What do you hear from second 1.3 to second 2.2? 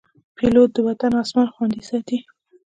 خوندي ساتي.